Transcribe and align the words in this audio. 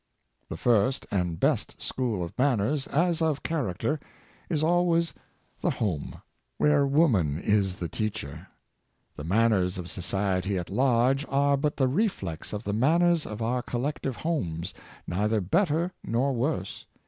The 0.49 0.57
first 0.57 1.05
and 1.11 1.39
best 1.39 1.79
school 1.79 2.23
of 2.23 2.35
manners, 2.35 2.87
as 2.87 3.21
of 3.21 3.43
charac 3.43 3.77
ter, 3.77 3.99
is 4.49 4.63
always 4.63 5.13
the 5.61 5.69
Home, 5.69 6.23
where 6.57 6.87
woman 6.87 7.37
is 7.37 7.75
the 7.75 7.87
teacher. 7.87 8.47
The 9.15 9.23
manners 9.23 9.77
of 9.77 9.91
society 9.91 10.57
at 10.57 10.71
large 10.71 11.23
are 11.29 11.55
but 11.55 11.77
the 11.77 11.87
reflex 11.87 12.51
of 12.51 12.63
the 12.63 12.73
manners 12.73 13.27
of 13.27 13.43
our 13.43 13.61
collective 13.61 14.15
homes, 14.15 14.73
neither 15.05 15.39
better 15.39 15.93
nor 16.03 16.33
worse. 16.33 16.87